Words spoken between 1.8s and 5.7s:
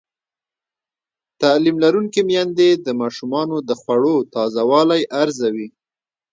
لرونکې میندې د ماشومانو د خوړو تازه والی ارزوي.